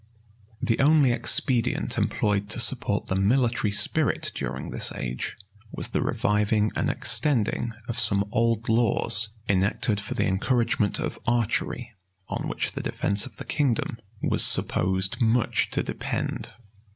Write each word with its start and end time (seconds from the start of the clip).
The 0.59 0.79
only 0.79 1.11
expedient 1.11 1.95
employed 1.95 2.49
to 2.49 2.59
support 2.59 3.05
the 3.05 3.15
military 3.15 3.69
spirit 3.69 4.31
during 4.33 4.71
this 4.71 4.91
age, 4.93 5.37
was 5.71 5.89
the 5.89 6.01
reviving 6.01 6.71
and 6.75 6.89
extending 6.89 7.73
of 7.87 7.99
some 7.99 8.27
old 8.31 8.67
laws 8.67 9.29
enacted 9.47 9.99
for 9.99 10.15
the 10.15 10.25
encouragement 10.25 10.97
of 10.97 11.19
archery, 11.27 11.93
on 12.27 12.47
which 12.47 12.71
the 12.71 12.81
defence 12.81 13.27
of 13.27 13.37
the 13.37 13.45
kingdom 13.45 13.99
was 14.23 14.43
supposed 14.43 15.21
much 15.21 15.69
to 15.69 15.83
depend. 15.83 16.51